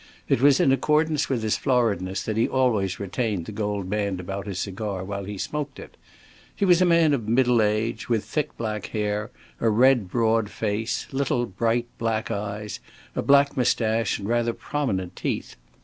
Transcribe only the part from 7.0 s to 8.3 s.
of middle age, with